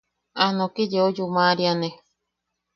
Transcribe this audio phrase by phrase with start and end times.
[0.43, 1.89] A noki yeu yuMaríane.